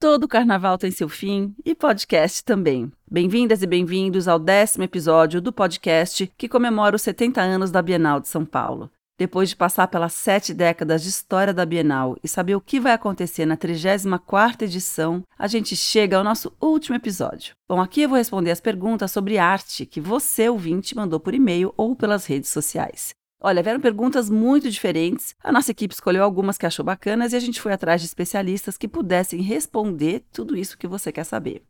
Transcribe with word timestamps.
Todo 0.00 0.26
carnaval 0.26 0.78
tem 0.78 0.90
seu 0.90 1.10
fim 1.10 1.54
e 1.62 1.74
podcast 1.74 2.42
também. 2.42 2.90
Bem-vindas 3.06 3.62
e 3.62 3.66
bem-vindos 3.66 4.28
ao 4.28 4.38
décimo 4.38 4.82
episódio 4.82 5.42
do 5.42 5.52
podcast 5.52 6.32
que 6.38 6.48
comemora 6.48 6.96
os 6.96 7.02
70 7.02 7.38
anos 7.42 7.70
da 7.70 7.82
Bienal 7.82 8.18
de 8.18 8.26
São 8.26 8.42
Paulo. 8.42 8.90
Depois 9.18 9.50
de 9.50 9.56
passar 9.56 9.88
pelas 9.88 10.14
sete 10.14 10.54
décadas 10.54 11.02
de 11.02 11.10
história 11.10 11.52
da 11.52 11.66
Bienal 11.66 12.16
e 12.24 12.28
saber 12.28 12.54
o 12.54 12.62
que 12.62 12.80
vai 12.80 12.92
acontecer 12.94 13.44
na 13.44 13.58
34ª 13.58 14.62
edição, 14.62 15.22
a 15.38 15.46
gente 15.46 15.76
chega 15.76 16.16
ao 16.16 16.24
nosso 16.24 16.50
último 16.58 16.96
episódio. 16.96 17.52
Bom, 17.68 17.78
aqui 17.78 18.00
eu 18.00 18.08
vou 18.08 18.16
responder 18.16 18.52
as 18.52 18.60
perguntas 18.60 19.12
sobre 19.12 19.36
arte 19.36 19.84
que 19.84 20.00
você, 20.00 20.48
ouvinte, 20.48 20.96
mandou 20.96 21.20
por 21.20 21.34
e-mail 21.34 21.74
ou 21.76 21.94
pelas 21.94 22.24
redes 22.24 22.48
sociais. 22.48 23.10
Olha, 23.42 23.62
vieram 23.62 23.80
perguntas 23.80 24.28
muito 24.28 24.70
diferentes. 24.70 25.34
A 25.42 25.50
nossa 25.50 25.70
equipe 25.70 25.94
escolheu 25.94 26.22
algumas 26.22 26.58
que 26.58 26.66
achou 26.66 26.84
bacanas 26.84 27.32
e 27.32 27.36
a 27.36 27.40
gente 27.40 27.58
foi 27.58 27.72
atrás 27.72 28.02
de 28.02 28.06
especialistas 28.06 28.76
que 28.76 28.86
pudessem 28.86 29.40
responder 29.40 30.22
tudo 30.30 30.54
isso 30.54 30.76
que 30.76 30.86
você 30.86 31.10
quer 31.10 31.24
saber. 31.24 31.62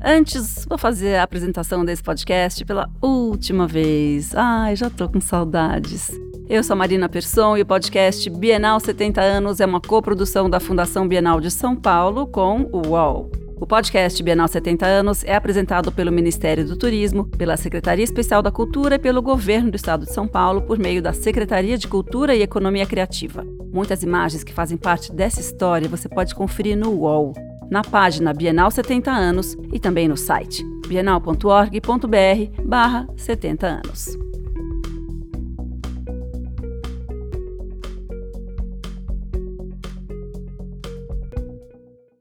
Antes, 0.00 0.64
vou 0.68 0.78
fazer 0.78 1.16
a 1.16 1.24
apresentação 1.24 1.84
desse 1.84 2.02
podcast 2.02 2.64
pela 2.64 2.88
última 3.02 3.66
vez. 3.66 4.32
Ai, 4.36 4.76
já 4.76 4.88
tô 4.88 5.08
com 5.08 5.20
saudades. 5.20 6.08
Eu 6.48 6.62
sou 6.62 6.76
Marina 6.76 7.08
Persson 7.08 7.56
e 7.56 7.62
o 7.62 7.66
podcast 7.66 8.30
Bienal 8.30 8.78
70 8.78 9.20
anos 9.20 9.58
é 9.58 9.66
uma 9.66 9.80
coprodução 9.80 10.48
da 10.48 10.60
Fundação 10.60 11.08
Bienal 11.08 11.40
de 11.40 11.50
São 11.50 11.74
Paulo 11.74 12.28
com 12.28 12.68
o 12.70 12.86
UOL. 12.86 13.45
O 13.58 13.66
podcast 13.66 14.22
Bienal 14.22 14.46
70 14.46 14.84
anos 14.84 15.24
é 15.24 15.34
apresentado 15.34 15.90
pelo 15.90 16.12
Ministério 16.12 16.66
do 16.66 16.76
Turismo, 16.76 17.26
pela 17.26 17.56
Secretaria 17.56 18.04
Especial 18.04 18.42
da 18.42 18.52
Cultura 18.52 18.96
e 18.96 18.98
pelo 18.98 19.22
Governo 19.22 19.70
do 19.70 19.76
Estado 19.76 20.04
de 20.04 20.12
São 20.12 20.28
Paulo 20.28 20.60
por 20.62 20.78
meio 20.78 21.00
da 21.00 21.14
Secretaria 21.14 21.78
de 21.78 21.88
Cultura 21.88 22.34
e 22.34 22.42
Economia 22.42 22.84
Criativa. 22.84 23.46
Muitas 23.72 24.02
imagens 24.02 24.44
que 24.44 24.52
fazem 24.52 24.76
parte 24.76 25.10
dessa 25.10 25.40
história 25.40 25.88
você 25.88 26.06
pode 26.06 26.34
conferir 26.34 26.76
no 26.76 26.90
UOL 26.90 27.32
na 27.70 27.82
página 27.82 28.34
Bienal 28.34 28.70
70 28.70 29.10
anos 29.10 29.56
e 29.72 29.80
também 29.80 30.06
no 30.06 30.16
site 30.16 30.62
bienal.org.br 30.86 32.62
barra 32.62 33.08
70 33.16 33.66
anos. 33.66 34.25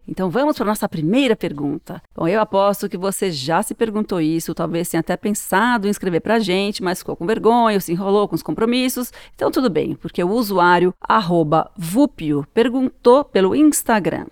Então 0.07 0.29
vamos 0.29 0.55
para 0.55 0.65
a 0.65 0.67
nossa 0.67 0.87
primeira 0.87 1.35
pergunta. 1.35 2.01
Bom, 2.15 2.27
eu 2.27 2.39
aposto 2.39 2.87
que 2.87 2.97
você 2.97 3.31
já 3.31 3.63
se 3.63 3.73
perguntou 3.73 4.21
isso, 4.21 4.53
talvez 4.53 4.89
tenha 4.89 5.01
até 5.01 5.17
pensado 5.17 5.87
em 5.87 5.91
escrever 5.91 6.19
para 6.19 6.35
a 6.35 6.39
gente, 6.39 6.83
mas 6.83 6.99
ficou 6.99 7.15
com 7.15 7.25
vergonha 7.25 7.77
ou 7.77 7.81
se 7.81 7.91
enrolou 7.91 8.27
com 8.27 8.35
os 8.35 8.43
compromissos. 8.43 9.11
Então 9.35 9.49
tudo 9.49 9.69
bem, 9.69 9.95
porque 9.95 10.23
o 10.23 10.29
usuário 10.29 10.93
Vupio 11.75 12.45
perguntou 12.53 13.23
pelo 13.25 13.55
Instagram. 13.55 14.27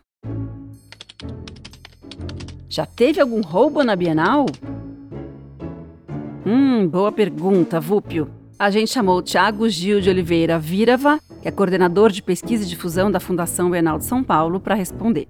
Já 2.69 2.85
teve 2.85 3.21
algum 3.21 3.41
roubo 3.41 3.83
na 3.83 3.95
Bienal? 3.95 4.45
Hum, 6.45 6.87
boa 6.87 7.11
pergunta, 7.11 7.79
Vúpio. 7.79 8.29
A 8.57 8.69
gente 8.69 8.91
chamou 8.91 9.17
o 9.17 9.21
Thiago 9.21 9.67
Gil 9.69 10.01
de 10.01 10.09
Oliveira 10.09 10.57
Virava, 10.57 11.19
que 11.41 11.47
é 11.47 11.51
coordenador 11.51 12.11
de 12.11 12.23
pesquisa 12.23 12.63
e 12.63 12.67
difusão 12.67 13.11
da 13.11 13.19
Fundação 13.19 13.69
Bienal 13.69 13.97
de 13.97 14.05
São 14.05 14.23
Paulo, 14.23 14.59
para 14.59 14.75
responder. 14.75 15.27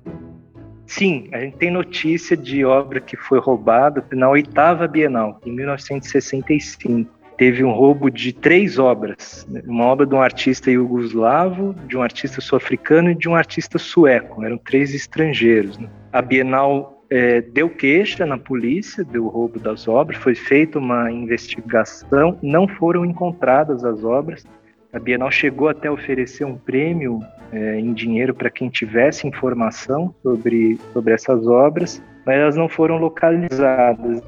Sim, 0.85 1.29
a 1.31 1.39
gente 1.39 1.57
tem 1.57 1.71
notícia 1.71 2.35
de 2.35 2.63
obra 2.65 2.99
que 2.99 3.15
foi 3.15 3.39
roubada 3.39 4.05
na 4.11 4.29
oitava 4.29 4.87
Bienal, 4.87 5.39
em 5.45 5.51
1965. 5.51 7.09
Teve 7.37 7.63
um 7.63 7.71
roubo 7.71 8.09
de 8.11 8.31
três 8.31 8.77
obras: 8.77 9.47
né? 9.49 9.61
uma 9.65 9.85
obra 9.85 10.05
de 10.05 10.13
um 10.13 10.21
artista 10.21 10.69
iugoslavo, 10.69 11.73
de 11.87 11.97
um 11.97 12.01
artista 12.01 12.41
sul-africano 12.41 13.11
e 13.11 13.15
de 13.15 13.27
um 13.27 13.35
artista 13.35 13.79
sueco. 13.79 14.43
Eram 14.43 14.57
três 14.57 14.93
estrangeiros. 14.93 15.77
Né? 15.77 15.89
A 16.11 16.21
Bienal 16.21 17.03
é, 17.09 17.41
deu 17.41 17.69
queixa 17.69 18.25
na 18.25 18.37
polícia 18.37 19.03
do 19.03 19.27
roubo 19.27 19.59
das 19.59 19.87
obras, 19.87 20.17
foi 20.17 20.35
feita 20.35 20.79
uma 20.79 21.11
investigação, 21.11 22.37
não 22.41 22.67
foram 22.67 23.05
encontradas 23.05 23.83
as 23.83 24.03
obras. 24.03 24.45
A 24.91 24.99
Bienal 24.99 25.31
chegou 25.31 25.69
até 25.69 25.87
a 25.87 25.91
oferecer 25.91 26.45
um 26.45 26.55
prêmio 26.55 27.19
é, 27.51 27.79
em 27.79 27.93
dinheiro 27.93 28.33
para 28.33 28.49
quem 28.49 28.69
tivesse 28.69 29.27
informação 29.27 30.13
sobre, 30.23 30.79
sobre 30.91 31.13
essas 31.13 31.45
obras, 31.47 32.01
mas 32.25 32.37
elas 32.37 32.55
não 32.55 32.69
foram 32.69 32.97
localizadas. 32.97 34.21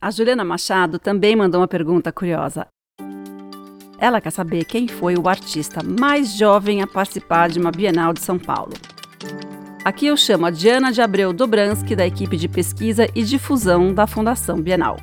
A 0.00 0.10
Juliana 0.10 0.44
Machado 0.44 0.98
também 0.98 1.34
mandou 1.34 1.62
uma 1.62 1.68
pergunta 1.68 2.12
curiosa. 2.12 2.66
Ela 3.98 4.20
quer 4.20 4.32
saber 4.32 4.64
quem 4.64 4.86
foi 4.86 5.16
o 5.16 5.28
artista 5.28 5.80
mais 5.82 6.36
jovem 6.36 6.82
a 6.82 6.86
participar 6.86 7.48
de 7.48 7.58
uma 7.58 7.70
Bienal 7.70 8.12
de 8.12 8.20
São 8.20 8.38
Paulo. 8.38 8.74
Aqui 9.82 10.06
eu 10.06 10.16
chamo 10.16 10.44
a 10.44 10.50
Diana 10.50 10.92
de 10.92 11.00
Abreu 11.00 11.32
Dobransky, 11.32 11.96
da 11.96 12.06
equipe 12.06 12.36
de 12.36 12.48
pesquisa 12.48 13.08
e 13.14 13.22
difusão 13.22 13.94
da 13.94 14.06
Fundação 14.06 14.60
Bienal. 14.60 14.96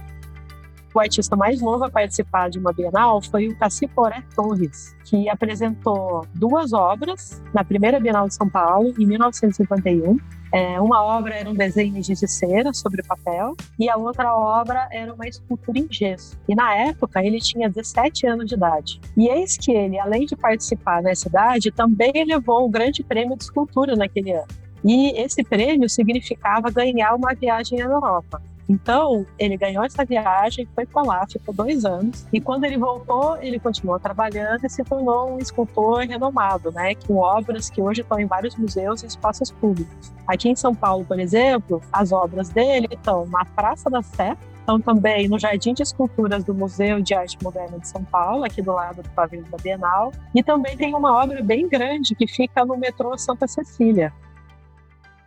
O 0.94 1.00
artista 1.00 1.36
mais 1.36 1.62
novo 1.62 1.86
a 1.86 1.90
participar 1.90 2.50
de 2.50 2.60
uma 2.60 2.74
Bienal 2.74 3.22
foi 3.22 3.48
o 3.48 3.56
Caciporé 3.56 4.24
Torres, 4.36 4.96
que 5.06 5.30
apresentou 5.30 6.26
duas 6.34 6.74
obras 6.74 7.42
na 7.54 7.64
primeira 7.64 8.00
Bienal 8.00 8.28
de 8.28 8.36
São 8.36 8.50
Paulo, 8.50 8.94
em 9.00 9.06
1951, 9.06 10.18
é, 10.54 10.82
uma 10.82 11.02
obra 11.02 11.34
era 11.34 11.50
um 11.50 11.54
desenho 11.54 12.02
de 12.02 12.28
cera 12.28 12.74
sobre 12.74 13.02
papel 13.04 13.56
e 13.80 13.90
a 13.90 13.96
outra 13.96 14.36
obra 14.36 14.86
era 14.92 15.14
uma 15.14 15.26
escultura 15.26 15.80
em 15.80 15.88
gesso. 15.90 16.38
E 16.48 16.54
na 16.54 16.76
época 16.76 17.24
ele 17.24 17.40
tinha 17.40 17.70
17 17.70 18.28
anos 18.28 18.48
de 18.48 18.56
idade. 18.56 19.00
E 19.16 19.30
eis 19.30 19.58
que 19.58 19.72
ele, 19.72 19.98
além 19.98 20.26
de 20.26 20.36
participar 20.36 21.02
nessa 21.02 21.30
idade, 21.30 21.72
também 21.72 22.12
levou 22.28 22.66
o 22.66 22.70
grande 22.70 23.02
prêmio 23.02 23.38
de 23.38 23.46
escultura 23.46 23.96
naquele 23.96 24.34
ano. 24.34 24.48
E 24.84 25.12
esse 25.22 25.42
prêmio 25.44 25.90
significava 25.90 26.70
ganhar 26.70 27.16
uma 27.16 27.34
viagem 27.34 27.82
à 27.82 27.86
Europa. 27.86 28.42
Então, 28.68 29.26
ele 29.38 29.58
ganhou 29.58 29.84
essa 29.84 30.06
viagem, 30.06 30.68
foi 30.74 30.86
para 30.86 31.02
lá, 31.02 31.28
ficou 31.28 31.54
dois 31.54 31.84
anos. 31.86 32.26
E 32.32 32.40
quando 32.40 32.64
ele 32.64 32.78
voltou, 32.78 33.38
ele 33.42 33.60
continuou 33.60 34.00
trabalhando 34.00 34.66
e 34.66 34.70
se 34.70 34.84
tornou 34.84 35.34
um 35.34 35.38
escultor 35.38 36.00
renomado, 36.00 36.72
né? 36.72 36.96
Com 36.96 37.18
obras 37.18 37.70
que 37.70 37.82
hoje 37.82 38.02
estão 38.02 38.20
em 38.20 38.26
vários 38.26 38.56
museus 38.56 39.04
e 39.04 39.08
espaços 39.08 39.52
públicos. 39.52 40.12
Aqui 40.28 40.50
em 40.50 40.56
São 40.56 40.74
Paulo, 40.74 41.04
por 41.04 41.20
exemplo, 41.20 41.82
as 41.92 42.12
obras 42.12 42.50
dele 42.50 42.88
estão 42.92 43.26
na 43.28 43.44
Praça 43.44 43.90
da 43.90 44.02
Sé, 44.02 44.38
estão 44.62 44.80
também 44.80 45.28
no 45.28 45.38
Jardim 45.38 45.74
de 45.74 45.84
Esculturas 45.84 46.44
do 46.44 46.54
Museu 46.54 47.02
de 47.02 47.14
Arte 47.14 47.38
Moderna 47.44 47.80
de 47.80 47.88
São 47.88 48.04
Paulo, 48.04 48.44
aqui 48.44 48.62
do 48.62 48.72
lado 48.72 49.02
do 49.02 49.10
pavilhão 49.10 49.50
da 49.50 49.58
Bienal. 49.58 50.12
E 50.34 50.42
também 50.42 50.78
tem 50.78 50.96
uma 50.96 51.22
obra 51.22 51.42
bem 51.44 51.68
grande 51.68 52.16
que 52.16 52.28
fica 52.28 52.64
no 52.64 52.78
metrô 52.78 53.18
Santa 53.18 53.48
Cecília, 53.48 54.14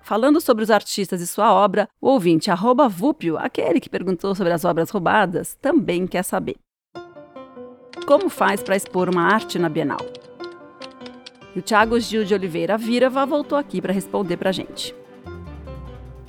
Falando 0.05 0.39
sobre 0.39 0.63
os 0.63 0.71
artistas 0.71 1.23
e 1.23 1.27
sua 1.27 1.51
obra, 1.51 1.89
o 1.99 2.09
ouvinte 2.09 2.51
arroba 2.51 2.87
Vúpio, 2.87 3.39
aquele 3.39 3.81
que 3.81 3.89
perguntou 3.89 4.35
sobre 4.35 4.53
as 4.53 4.63
obras 4.63 4.91
roubadas, 4.91 5.57
também 5.63 6.07
quer 6.07 6.23
saber. 6.23 6.57
Como 8.07 8.29
faz 8.29 8.63
para 8.63 8.77
expor 8.77 9.09
uma 9.09 9.23
arte 9.23 9.59
na 9.59 9.71
Bienal? 9.71 10.01
E 11.57 11.59
o 11.59 11.63
Thiago 11.63 11.99
Gil 11.99 12.23
de 12.23 12.35
Oliveira 12.35 12.77
Virava 12.77 13.25
voltou 13.25 13.57
aqui 13.57 13.81
para 13.81 13.95
responder 13.95 14.37
para 14.37 14.51
a 14.51 14.53
gente. 14.53 14.95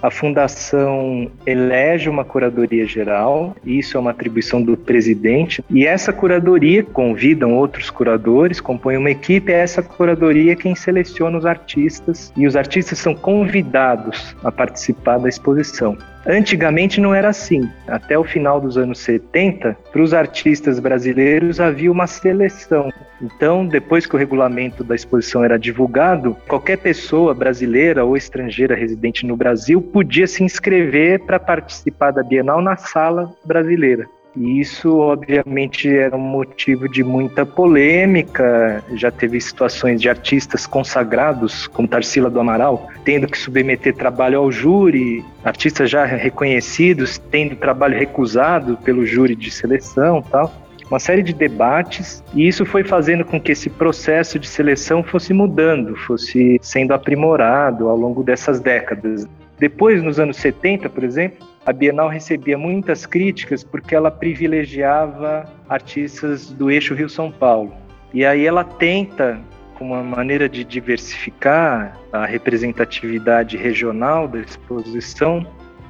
A 0.05 0.11
fundação 0.11 1.31
elege 1.47 2.07
uma 2.07 2.23
curadoria 2.23 2.85
geral, 2.85 3.55
isso 3.65 3.97
é 3.97 3.99
uma 3.99 4.11
atribuição 4.11 4.61
do 4.61 4.77
presidente, 4.77 5.65
e 5.67 5.83
essa 5.83 6.13
curadoria 6.13 6.83
convidam 6.83 7.55
outros 7.55 7.89
curadores, 7.89 8.61
compõe 8.61 8.97
uma 8.97 9.09
equipe, 9.09 9.51
é 9.51 9.61
essa 9.61 9.81
curadoria 9.81 10.55
quem 10.55 10.75
seleciona 10.75 11.39
os 11.39 11.45
artistas, 11.47 12.31
e 12.37 12.45
os 12.45 12.55
artistas 12.55 12.99
são 12.99 13.15
convidados 13.15 14.35
a 14.43 14.51
participar 14.51 15.17
da 15.17 15.27
exposição. 15.27 15.97
Antigamente 16.27 16.99
não 16.99 17.13
era 17.13 17.29
assim. 17.29 17.69
Até 17.87 18.17
o 18.17 18.23
final 18.23 18.59
dos 18.59 18.77
anos 18.77 18.99
70, 18.99 19.77
para 19.91 20.01
os 20.01 20.13
artistas 20.13 20.79
brasileiros 20.79 21.59
havia 21.59 21.91
uma 21.91 22.07
seleção. 22.07 22.91
Então, 23.21 23.65
depois 23.65 24.05
que 24.05 24.15
o 24.15 24.17
regulamento 24.17 24.83
da 24.83 24.95
exposição 24.95 25.43
era 25.43 25.57
divulgado, 25.57 26.35
qualquer 26.47 26.77
pessoa 26.77 27.33
brasileira 27.33 28.03
ou 28.03 28.17
estrangeira 28.17 28.75
residente 28.75 29.25
no 29.25 29.37
Brasil 29.37 29.81
podia 29.81 30.25
se 30.25 30.43
inscrever 30.43 31.19
para 31.21 31.39
participar 31.39 32.11
da 32.11 32.23
Bienal 32.23 32.61
na 32.61 32.75
sala 32.75 33.31
brasileira. 33.45 34.07
E 34.35 34.59
isso, 34.59 34.97
obviamente, 34.97 35.87
era 35.87 36.15
um 36.15 36.19
motivo 36.19 36.89
de 36.89 37.03
muita 37.03 37.45
polêmica. 37.45 38.83
Já 38.93 39.09
teve 39.09 39.39
situações 39.39 40.01
de 40.01 40.09
artistas 40.09 40.67
consagrados, 40.67 41.67
como 41.67 41.87
Tarsila 41.87 42.29
do 42.29 42.39
Amaral, 42.39 42.89
tendo 43.05 43.27
que 43.27 43.37
submeter 43.37 43.95
trabalho 43.95 44.39
ao 44.39 44.51
júri, 44.51 45.23
artistas 45.43 45.89
já 45.89 46.03
reconhecidos 46.05 47.17
tendo 47.17 47.55
trabalho 47.55 47.97
recusado 47.97 48.77
pelo 48.83 49.05
júri 49.05 49.35
de 49.35 49.49
seleção 49.49 50.21
tal. 50.21 50.51
Uma 50.89 50.99
série 50.99 51.23
de 51.23 51.33
debates, 51.33 52.23
e 52.33 52.47
isso 52.47 52.63
foi 52.63 52.83
fazendo 52.83 53.25
com 53.25 53.41
que 53.41 53.53
esse 53.53 53.71
processo 53.71 54.37
de 54.37 54.47
seleção 54.47 55.01
fosse 55.01 55.33
mudando, 55.33 55.95
fosse 55.95 56.59
sendo 56.61 56.93
aprimorado 56.93 57.89
ao 57.89 57.97
longo 57.97 58.21
dessas 58.21 58.59
décadas. 58.59 59.27
Depois, 59.57 60.03
nos 60.03 60.19
anos 60.19 60.37
70, 60.37 60.87
por 60.89 61.03
exemplo, 61.03 61.47
a 61.65 61.73
Bienal 61.73 62.07
recebia 62.09 62.57
muitas 62.57 63.05
críticas 63.05 63.63
porque 63.63 63.95
ela 63.95 64.11
privilegiava 64.11 65.45
artistas 65.67 66.51
do 66.51 66.69
eixo 66.69 66.93
Rio-São 66.93 67.31
Paulo. 67.31 67.73
E 68.13 68.23
aí 68.23 68.45
ela 68.45 68.63
tenta, 68.63 69.41
como 69.77 69.95
uma 69.95 70.03
maneira 70.03 70.47
de 70.47 70.63
diversificar 70.63 71.97
a 72.13 72.25
representatividade 72.25 73.57
regional 73.57 74.27
da 74.27 74.39
exposição, 74.39 75.45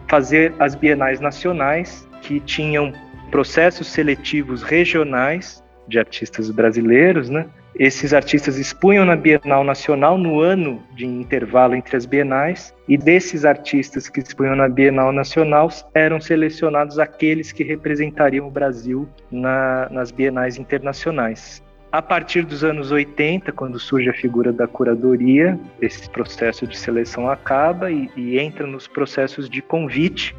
fazer 0.07 0.53
as 0.59 0.75
bienais 0.75 1.19
nacionais 1.19 2.07
que 2.21 2.39
tinham 2.39 2.93
processos 3.29 3.87
seletivos 3.87 4.63
regionais 4.63 5.61
de 5.87 5.99
artistas 5.99 6.49
brasileiros, 6.49 7.29
né? 7.29 7.47
Esses 7.77 8.13
artistas 8.13 8.57
expunham 8.57 9.03
na 9.03 9.17
Bienal 9.17 9.61
Nacional 9.61 10.17
no 10.17 10.39
ano 10.39 10.81
de 10.95 11.05
intervalo 11.05 11.75
entre 11.75 11.97
as 11.97 12.05
bienais, 12.05 12.73
e 12.87 12.97
desses 12.97 13.43
artistas 13.43 14.07
que 14.07 14.21
expunham 14.21 14.55
na 14.55 14.69
Bienal 14.69 15.11
Nacional 15.11 15.67
eram 15.93 16.21
selecionados 16.21 16.99
aqueles 16.99 17.51
que 17.51 17.65
representariam 17.65 18.47
o 18.47 18.51
Brasil 18.51 19.09
na, 19.29 19.89
nas 19.91 20.09
bienais 20.09 20.57
internacionais. 20.57 21.61
A 21.91 22.01
partir 22.01 22.45
dos 22.45 22.63
anos 22.63 22.91
80, 22.91 23.51
quando 23.51 23.77
surge 23.77 24.09
a 24.09 24.13
figura 24.13 24.53
da 24.53 24.67
curadoria, 24.67 25.59
esse 25.81 26.09
processo 26.09 26.65
de 26.65 26.77
seleção 26.77 27.29
acaba 27.29 27.91
e, 27.91 28.09
e 28.15 28.39
entra 28.39 28.65
nos 28.65 28.87
processos 28.87 29.49
de 29.49 29.61
convite 29.61 30.35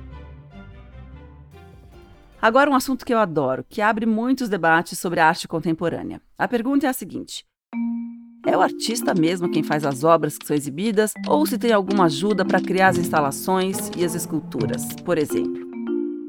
Agora, 2.46 2.70
um 2.70 2.76
assunto 2.76 3.04
que 3.04 3.12
eu 3.12 3.18
adoro, 3.18 3.66
que 3.68 3.82
abre 3.82 4.06
muitos 4.06 4.48
debates 4.48 5.00
sobre 5.00 5.18
a 5.18 5.26
arte 5.26 5.48
contemporânea. 5.48 6.22
A 6.38 6.46
pergunta 6.46 6.86
é 6.86 6.88
a 6.88 6.92
seguinte: 6.92 7.44
é 8.46 8.56
o 8.56 8.60
artista 8.60 9.12
mesmo 9.12 9.50
quem 9.50 9.64
faz 9.64 9.84
as 9.84 10.04
obras 10.04 10.38
que 10.38 10.46
são 10.46 10.54
exibidas 10.54 11.12
ou 11.26 11.44
se 11.44 11.58
tem 11.58 11.72
alguma 11.72 12.04
ajuda 12.04 12.44
para 12.44 12.60
criar 12.60 12.90
as 12.90 12.98
instalações 12.98 13.90
e 13.96 14.04
as 14.04 14.14
esculturas, 14.14 14.86
por 15.04 15.18
exemplo? 15.18 15.66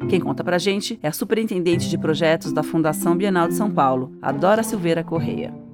Quem 0.10 0.20
conta 0.20 0.44
pra 0.44 0.58
gente 0.58 0.98
é 1.04 1.08
a 1.08 1.14
superintendente 1.14 1.88
de 1.88 2.00
projetos 2.00 2.52
da 2.52 2.64
Fundação 2.64 3.16
Bienal 3.16 3.48
de 3.48 3.54
São 3.54 3.70
Paulo, 3.70 4.18
Adora 4.20 4.64
Silveira 4.64 5.04
Correia. 5.04 5.67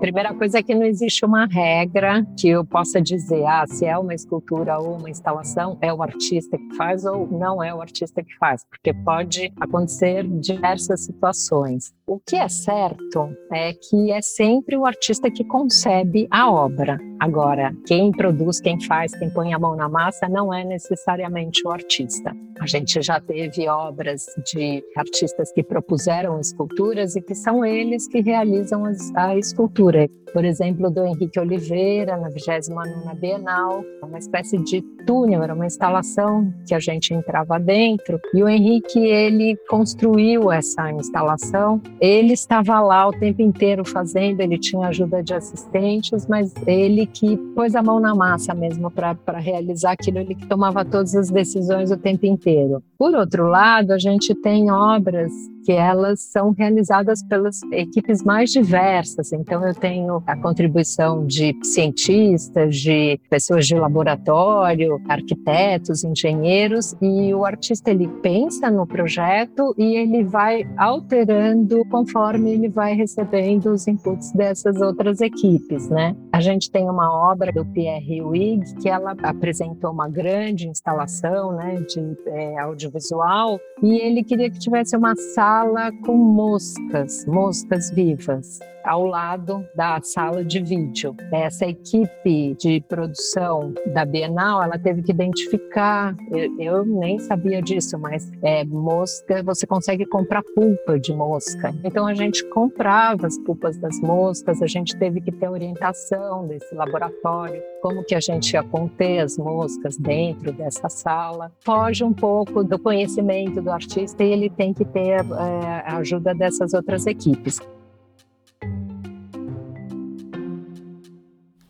Primeira 0.00 0.32
coisa 0.32 0.58
é 0.58 0.62
que 0.62 0.76
não 0.76 0.84
existe 0.84 1.24
uma 1.24 1.46
regra 1.46 2.24
que 2.38 2.48
eu 2.48 2.64
possa 2.64 3.00
dizer, 3.02 3.44
ah, 3.44 3.66
se 3.66 3.84
é 3.84 3.98
uma 3.98 4.14
escultura 4.14 4.78
ou 4.78 4.96
uma 4.96 5.10
instalação, 5.10 5.76
é 5.80 5.92
o 5.92 6.00
artista 6.00 6.56
que 6.56 6.76
faz 6.76 7.04
ou 7.04 7.26
não 7.26 7.62
é 7.62 7.74
o 7.74 7.80
artista 7.80 8.22
que 8.22 8.32
faz, 8.36 8.64
porque 8.64 8.94
pode 8.94 9.52
acontecer 9.60 10.24
diversas 10.40 11.04
situações. 11.04 11.92
O 12.06 12.20
que 12.20 12.36
é 12.36 12.48
certo 12.48 13.28
é 13.52 13.72
que 13.72 14.12
é 14.12 14.22
sempre 14.22 14.76
o 14.76 14.86
artista 14.86 15.30
que 15.30 15.44
concebe 15.44 16.28
a 16.30 16.50
obra. 16.50 16.98
Agora, 17.20 17.74
quem 17.84 18.12
produz, 18.12 18.60
quem 18.60 18.80
faz, 18.80 19.12
quem 19.18 19.28
põe 19.28 19.52
a 19.52 19.58
mão 19.58 19.74
na 19.74 19.88
massa 19.88 20.28
não 20.28 20.54
é 20.54 20.64
necessariamente 20.64 21.66
o 21.66 21.70
artista. 21.70 22.32
A 22.60 22.66
gente 22.66 23.02
já 23.02 23.20
teve 23.20 23.68
obras 23.68 24.24
de 24.52 24.82
artistas 24.96 25.52
que 25.52 25.62
propuseram 25.62 26.40
esculturas 26.40 27.16
e 27.16 27.20
que 27.20 27.34
são 27.34 27.64
eles 27.64 28.06
que 28.08 28.20
realizam 28.20 28.84
a 29.16 29.36
escultura. 29.36 29.87
Por 30.32 30.44
exemplo, 30.44 30.90
do 30.90 31.04
Henrique 31.04 31.40
Oliveira, 31.40 32.16
na 32.16 32.28
29ª 32.28 33.14
Bienal, 33.18 33.82
uma 34.02 34.18
espécie 34.18 34.58
de 34.58 34.82
túnel, 35.06 35.42
era 35.42 35.54
uma 35.54 35.66
instalação 35.66 36.52
que 36.66 36.74
a 36.74 36.78
gente 36.78 37.14
entrava 37.14 37.58
dentro, 37.58 38.20
e 38.34 38.42
o 38.42 38.48
Henrique, 38.48 38.98
ele 38.98 39.56
construiu 39.68 40.52
essa 40.52 40.92
instalação, 40.92 41.80
ele 42.00 42.34
estava 42.34 42.78
lá 42.80 43.08
o 43.08 43.12
tempo 43.12 43.40
inteiro 43.40 43.84
fazendo, 43.84 44.40
ele 44.40 44.58
tinha 44.58 44.88
ajuda 44.88 45.22
de 45.22 45.32
assistentes, 45.32 46.26
mas 46.26 46.52
ele 46.66 47.06
que 47.06 47.36
pôs 47.54 47.74
a 47.74 47.82
mão 47.82 47.98
na 47.98 48.14
massa 48.14 48.54
mesmo 48.54 48.90
para 48.90 49.38
realizar 49.38 49.92
aquilo, 49.92 50.18
ele 50.18 50.34
que 50.34 50.46
tomava 50.46 50.84
todas 50.84 51.14
as 51.14 51.30
decisões 51.30 51.90
o 51.90 51.96
tempo 51.96 52.26
inteiro. 52.26 52.82
Por 52.98 53.14
outro 53.14 53.48
lado, 53.48 53.92
a 53.92 53.98
gente 53.98 54.34
tem 54.34 54.70
obras 54.70 55.32
que 55.68 55.72
elas 55.72 56.22
são 56.22 56.52
realizadas 56.52 57.22
pelas 57.22 57.60
equipes 57.70 58.24
mais 58.24 58.50
diversas. 58.50 59.34
Então, 59.34 59.62
eu 59.68 59.74
tenho 59.74 60.22
a 60.26 60.34
contribuição 60.34 61.26
de 61.26 61.54
cientistas, 61.62 62.74
de 62.74 63.20
pessoas 63.28 63.66
de 63.66 63.74
laboratório, 63.74 64.98
arquitetos, 65.06 66.04
engenheiros, 66.04 66.96
e 67.02 67.34
o 67.34 67.44
artista 67.44 67.90
ele 67.90 68.08
pensa 68.22 68.70
no 68.70 68.86
projeto 68.86 69.74
e 69.76 69.94
ele 69.94 70.24
vai 70.24 70.66
alterando 70.74 71.84
conforme 71.90 72.52
ele 72.52 72.70
vai 72.70 72.94
recebendo 72.94 73.66
os 73.66 73.86
inputs 73.86 74.32
dessas 74.32 74.80
outras 74.80 75.20
equipes, 75.20 75.90
né? 75.90 76.16
A 76.32 76.40
gente 76.40 76.70
tem 76.70 76.88
uma 76.88 77.12
obra 77.30 77.52
do 77.52 77.66
Pierre 77.66 78.22
Huyghe 78.22 78.74
que 78.80 78.88
ela 78.88 79.14
apresentou 79.22 79.90
uma 79.90 80.08
grande 80.08 80.66
instalação, 80.66 81.52
né, 81.52 81.74
de 81.82 82.16
é, 82.28 82.58
audiovisual 82.58 83.60
e 83.82 83.98
ele 83.98 84.24
queria 84.24 84.50
que 84.50 84.58
tivesse 84.58 84.96
uma 84.96 85.14
sala 85.14 85.57
sala 85.58 85.90
com 86.06 86.16
moscas, 86.16 87.26
moscas 87.26 87.90
vivas 87.90 88.60
ao 88.88 89.04
lado 89.04 89.66
da 89.74 90.00
sala 90.02 90.42
de 90.42 90.60
vídeo. 90.60 91.14
Essa 91.30 91.66
equipe 91.66 92.54
de 92.54 92.80
produção 92.88 93.74
da 93.92 94.04
Bienal, 94.04 94.62
ela 94.62 94.78
teve 94.78 95.02
que 95.02 95.12
identificar, 95.12 96.16
eu, 96.30 96.58
eu 96.58 96.86
nem 96.86 97.18
sabia 97.18 97.60
disso, 97.60 97.98
mas 97.98 98.30
é, 98.42 98.64
mosca, 98.64 99.42
você 99.42 99.66
consegue 99.66 100.06
comprar 100.06 100.42
pulpa 100.54 100.98
de 100.98 101.14
mosca. 101.14 101.74
Então 101.84 102.06
a 102.06 102.14
gente 102.14 102.42
comprava 102.48 103.26
as 103.26 103.36
pulpas 103.38 103.76
das 103.76 104.00
moscas, 104.00 104.62
a 104.62 104.66
gente 104.66 104.96
teve 104.96 105.20
que 105.20 105.32
ter 105.32 105.48
orientação 105.48 106.46
desse 106.46 106.74
laboratório, 106.74 107.60
como 107.82 108.02
que 108.04 108.14
a 108.14 108.20
gente 108.20 108.54
ia 108.54 108.62
conter 108.62 109.20
as 109.20 109.36
moscas 109.36 109.98
dentro 109.98 110.50
dessa 110.50 110.88
sala. 110.88 111.52
Foge 111.60 112.02
um 112.02 112.12
pouco 112.12 112.64
do 112.64 112.78
conhecimento 112.78 113.60
do 113.60 113.70
artista 113.70 114.24
e 114.24 114.32
ele 114.32 114.48
tem 114.48 114.72
que 114.72 114.84
ter 114.84 115.20
é, 115.38 115.90
a 115.90 115.96
ajuda 115.98 116.34
dessas 116.34 116.74
outras 116.74 117.06
equipes. 117.06 117.60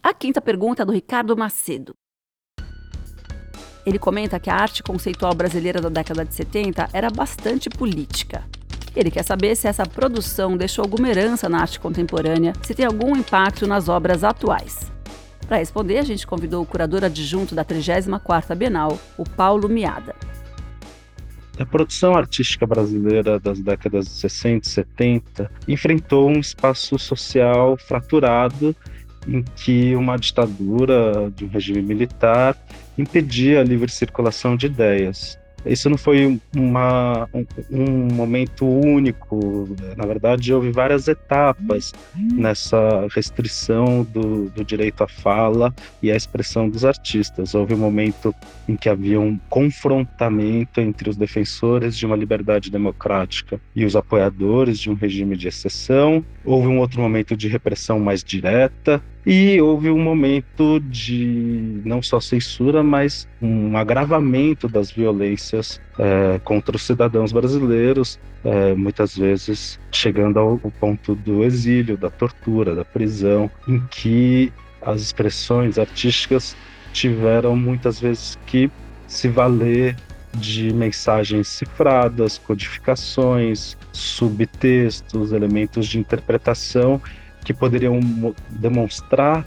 A 0.02 0.14
quinta 0.14 0.40
pergunta 0.40 0.82
é 0.82 0.86
do 0.86 0.92
Ricardo 0.92 1.36
Macedo. 1.36 1.94
Ele 3.84 3.98
comenta 3.98 4.40
que 4.40 4.50
a 4.50 4.54
arte 4.54 4.82
conceitual 4.82 5.34
brasileira 5.34 5.80
da 5.80 5.88
década 5.88 6.24
de 6.24 6.34
70 6.34 6.88
era 6.92 7.10
bastante 7.10 7.70
política. 7.70 8.44
Ele 8.94 9.10
quer 9.10 9.22
saber 9.22 9.54
se 9.54 9.68
essa 9.68 9.86
produção 9.86 10.56
deixou 10.56 10.82
alguma 10.82 11.08
herança 11.08 11.48
na 11.48 11.60
arte 11.60 11.78
contemporânea, 11.78 12.52
se 12.62 12.74
tem 12.74 12.84
algum 12.84 13.16
impacto 13.16 13.66
nas 13.66 13.88
obras 13.88 14.24
atuais. 14.24 14.90
Para 15.46 15.58
responder, 15.58 15.98
a 15.98 16.02
gente 16.02 16.26
convidou 16.26 16.62
o 16.62 16.66
curador 16.66 17.04
adjunto 17.04 17.54
da 17.54 17.64
34ª 17.64 18.54
Bienal, 18.54 18.98
o 19.16 19.24
Paulo 19.24 19.68
Miada. 19.68 20.14
A 21.58 21.66
produção 21.66 22.14
artística 22.14 22.64
brasileira 22.64 23.38
das 23.40 23.60
décadas 23.60 24.06
de 24.06 24.12
60 24.12 24.66
e 24.66 24.70
70 24.70 25.50
enfrentou 25.66 26.28
um 26.28 26.38
espaço 26.38 26.96
social 26.98 27.76
fraturado 27.76 28.74
em 29.26 29.42
que 29.56 29.94
uma 29.96 30.16
ditadura 30.16 31.30
de 31.34 31.44
um 31.44 31.48
regime 31.48 31.82
militar 31.82 32.56
impedia 32.96 33.60
a 33.60 33.64
livre 33.64 33.90
circulação 33.90 34.56
de 34.56 34.66
ideias. 34.66 35.36
Isso 35.68 35.90
não 35.90 35.98
foi 35.98 36.40
uma, 36.56 37.28
um, 37.32 37.46
um, 37.70 38.14
momento 38.14 38.66
único, 38.66 39.68
na 39.96 40.06
verdade, 40.06 40.52
houve 40.52 40.70
várias 40.70 41.08
etapas 41.08 41.92
nessa 42.16 43.06
restrição 43.10 44.02
do, 44.04 44.48
do, 44.50 44.64
direito 44.64 45.04
à 45.04 45.08
fala 45.08 45.74
e 46.02 46.10
à 46.10 46.16
expressão 46.16 46.68
dos 46.68 46.84
artistas. 46.84 47.54
Houve 47.54 47.74
um 47.74 47.78
momento 47.78 48.34
em 48.68 48.76
que 48.76 48.88
havia 48.88 49.20
um 49.20 49.38
confrontamento 49.48 50.80
entre 50.80 51.10
os 51.10 51.16
defensores 51.16 51.96
de 51.96 52.06
uma 52.06 52.16
liberdade 52.16 52.70
democrática 52.70 53.60
e 53.74 53.84
os 53.84 53.94
apoiadores 53.94 54.78
de 54.78 54.90
um 54.90 54.94
regime 54.94 55.36
de 55.36 55.48
exceção. 55.48 56.24
Houve 56.44 56.68
um 56.68 56.78
outro 56.78 57.00
momento 57.00 57.36
de 57.36 57.48
repressão 57.48 58.00
mais 58.00 58.24
direta, 58.24 59.02
e 59.30 59.60
houve 59.60 59.90
um 59.90 59.98
momento 59.98 60.80
de 60.80 61.82
não 61.84 62.00
só 62.00 62.18
censura, 62.18 62.82
mas 62.82 63.28
um 63.42 63.76
agravamento 63.76 64.66
das 64.66 64.90
violências 64.90 65.78
é, 65.98 66.40
contra 66.42 66.74
os 66.74 66.82
cidadãos 66.82 67.30
brasileiros, 67.30 68.18
é, 68.42 68.72
muitas 68.72 69.14
vezes 69.14 69.78
chegando 69.92 70.38
ao, 70.38 70.58
ponto 70.80 71.14
do 71.14 71.44
exílio, 71.44 71.98
da 71.98 72.08
tortura, 72.08 72.74
da 72.74 72.86
prisão, 72.86 73.50
em 73.68 73.78
que 73.90 74.50
as 74.80 75.02
expressões 75.02 75.78
artísticas 75.78 76.56
tiveram 76.94 77.54
muitas 77.54 78.00
vezes 78.00 78.38
que 78.46 78.70
se 79.06 79.28
valer 79.28 79.94
de 80.38 80.72
mensagens 80.72 81.48
cifradas, 81.48 82.38
codificações, 82.38 83.76
subtextos, 83.92 85.32
elementos 85.32 85.86
de 85.86 85.98
interpretação 85.98 86.98
que 87.48 87.54
poderiam 87.54 87.98
demonstrar 88.50 89.42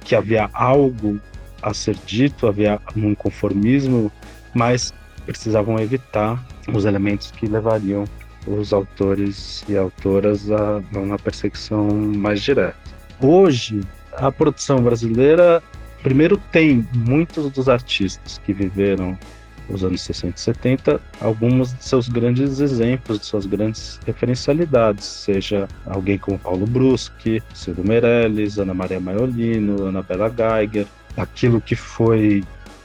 que 0.00 0.14
havia 0.14 0.50
algo 0.52 1.18
a 1.62 1.72
ser 1.72 1.96
dito, 2.04 2.46
havia 2.46 2.78
um 2.94 3.14
conformismo, 3.14 4.12
mas 4.52 4.92
precisavam 5.24 5.78
evitar 5.78 6.38
os 6.70 6.84
elementos 6.84 7.30
que 7.30 7.46
levariam 7.46 8.04
os 8.46 8.74
autores 8.74 9.64
e 9.70 9.74
autoras 9.74 10.50
a 10.50 10.82
uma 10.92 11.18
perseguição 11.18 11.88
mais 11.88 12.42
direta. 12.42 12.76
Hoje, 13.22 13.80
a 14.12 14.30
produção 14.30 14.82
brasileira, 14.82 15.62
primeiro, 16.02 16.36
tem 16.52 16.86
muitos 16.92 17.50
dos 17.50 17.70
artistas 17.70 18.38
que 18.44 18.52
viveram 18.52 19.18
os 19.68 19.84
anos 19.84 20.00
60 20.02 20.36
e 20.36 20.40
70, 20.40 21.00
alguns 21.20 21.74
de 21.74 21.84
seus 21.84 22.08
grandes 22.08 22.60
exemplos, 22.60 23.20
de 23.20 23.26
suas 23.26 23.46
grandes 23.46 24.00
referencialidades, 24.06 25.04
seja 25.04 25.68
alguém 25.84 26.18
como 26.18 26.38
Paulo 26.38 26.66
Bruschi, 26.66 27.42
Ciro 27.54 27.82
Meirelles, 27.86 28.58
Ana 28.58 28.74
Maria 28.74 29.00
Maiolino, 29.00 29.84
Ana 29.84 30.02
Bela 30.02 30.28
Geiger, 30.30 30.86
aquilo 31.16 31.60
que 31.60 31.74
foi 31.74 32.44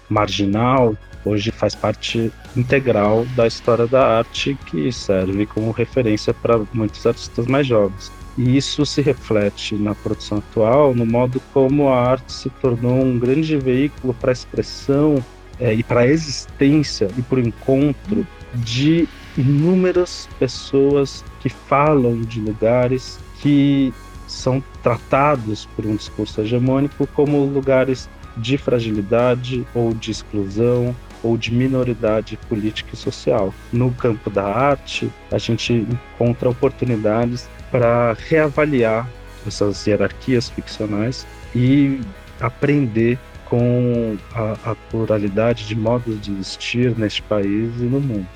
marginal 0.09 0.95
hoje 1.25 1.51
faz 1.51 1.75
parte 1.75 2.31
integral 2.55 3.25
da 3.35 3.47
história 3.47 3.87
da 3.87 4.17
arte 4.17 4.57
que 4.65 4.91
serve 4.91 5.45
como 5.45 5.71
referência 5.71 6.33
para 6.33 6.59
muitos 6.73 7.05
artistas 7.05 7.47
mais 7.47 7.67
jovens. 7.67 8.11
E 8.37 8.57
isso 8.57 8.85
se 8.85 9.01
reflete 9.01 9.75
na 9.75 9.93
produção 9.93 10.37
atual, 10.37 10.95
no 10.95 11.05
modo 11.05 11.41
como 11.53 11.89
a 11.89 12.01
arte 12.01 12.31
se 12.31 12.49
tornou 12.49 13.03
um 13.03 13.19
grande 13.19 13.57
veículo 13.57 14.13
para 14.13 14.31
a 14.31 14.33
expressão 14.33 15.23
é, 15.61 15.73
e 15.73 15.83
para 15.83 16.01
a 16.01 16.07
existência 16.07 17.07
e 17.17 17.21
para 17.21 17.37
o 17.37 17.47
encontro 17.47 18.27
de 18.55 19.07
inúmeras 19.37 20.27
pessoas 20.39 21.23
que 21.39 21.47
falam 21.47 22.19
de 22.21 22.41
lugares 22.41 23.19
que 23.39 23.93
são 24.27 24.63
tratados 24.81 25.67
por 25.75 25.85
um 25.85 25.95
discurso 25.95 26.41
hegemônico 26.41 27.07
como 27.07 27.45
lugares 27.45 28.09
de 28.37 28.57
fragilidade 28.57 29.65
ou 29.73 29.93
de 29.93 30.11
exclusão 30.11 30.95
ou 31.23 31.37
de 31.37 31.53
minoridade 31.53 32.37
política 32.49 32.91
e 32.93 32.97
social. 32.97 33.53
No 33.71 33.91
campo 33.91 34.29
da 34.29 34.43
arte, 34.43 35.11
a 35.31 35.37
gente 35.37 35.73
encontra 35.73 36.49
oportunidades 36.49 37.47
para 37.69 38.15
reavaliar 38.27 39.07
essas 39.45 39.85
hierarquias 39.85 40.49
ficcionais 40.49 41.27
e 41.55 41.99
aprender 42.39 43.19
com 43.51 44.15
a, 44.33 44.71
a, 44.71 44.75
pluralidade 44.89 45.67
de 45.67 45.75
modos 45.75 46.21
de 46.21 46.31
existir 46.31 46.97
neste 46.97 47.21
país 47.21 47.81
e 47.81 47.83
no 47.83 47.99
mundo. 47.99 48.27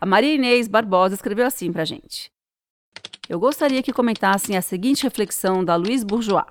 A 0.00 0.04
Maria 0.04 0.34
Inês 0.34 0.66
Barbosa 0.66 1.14
escreveu 1.14 1.46
assim 1.46 1.72
para 1.72 1.82
a 1.82 1.84
gente. 1.84 2.28
Eu 3.28 3.38
gostaria 3.38 3.84
que 3.84 3.92
comentassem 3.92 4.56
a 4.56 4.62
seguinte 4.62 5.04
reflexão 5.04 5.64
da 5.64 5.76
Louise 5.76 6.04
Bourgeois. 6.04 6.46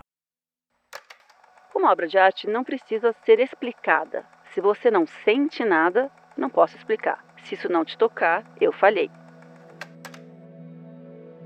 Uma 1.76 1.92
obra 1.92 2.08
de 2.08 2.18
arte 2.18 2.48
não 2.48 2.64
precisa 2.64 3.14
ser 3.26 3.42
explicada. 3.42 4.26
Se 4.54 4.62
você 4.62 4.90
não 4.90 5.06
sente 5.26 5.66
nada, 5.66 6.10
não 6.38 6.50
posso 6.50 6.78
explicar. 6.78 7.26
Se 7.44 7.56
isso 7.56 7.68
não 7.68 7.84
te 7.84 7.98
tocar, 7.98 8.46
eu 8.62 8.72
falhei. 8.72 9.12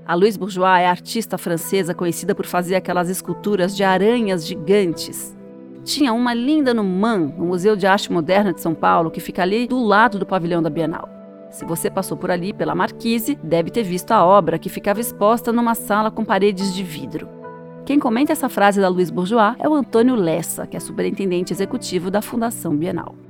A 0.06 0.14
Louise 0.14 0.38
Bourgeois 0.38 0.82
é 0.82 0.86
artista 0.86 1.36
francesa 1.36 1.92
conhecida 1.92 2.32
por 2.32 2.46
fazer 2.46 2.76
aquelas 2.76 3.10
esculturas 3.10 3.76
de 3.76 3.82
aranhas 3.82 4.46
gigantes. 4.46 5.36
Tinha 5.82 6.12
uma 6.12 6.32
linda 6.32 6.72
no 6.72 6.84
MAN, 6.84 7.32
no 7.36 7.46
Museu 7.46 7.74
de 7.74 7.88
Arte 7.88 8.12
Moderna 8.12 8.52
de 8.52 8.60
São 8.60 8.72
Paulo, 8.72 9.10
que 9.10 9.18
fica 9.18 9.42
ali 9.42 9.66
do 9.66 9.82
lado 9.82 10.16
do 10.16 10.24
pavilhão 10.24 10.62
da 10.62 10.70
Bienal. 10.70 11.08
Se 11.50 11.64
você 11.64 11.90
passou 11.90 12.16
por 12.16 12.30
ali 12.30 12.52
pela 12.52 12.72
Marquise, 12.72 13.36
deve 13.42 13.68
ter 13.68 13.82
visto 13.82 14.12
a 14.12 14.24
obra 14.24 14.60
que 14.60 14.68
ficava 14.68 15.00
exposta 15.00 15.52
numa 15.52 15.74
sala 15.74 16.08
com 16.08 16.24
paredes 16.24 16.72
de 16.72 16.84
vidro. 16.84 17.28
Quem 17.84 17.98
comenta 17.98 18.30
essa 18.30 18.48
frase 18.48 18.80
da 18.80 18.88
Louise 18.88 19.12
Bourgeois 19.12 19.56
é 19.58 19.68
o 19.68 19.74
Antônio 19.74 20.14
Lessa, 20.14 20.68
que 20.68 20.76
é 20.76 20.80
superintendente 20.80 21.52
executivo 21.52 22.12
da 22.12 22.22
Fundação 22.22 22.76
Bienal 22.76 23.25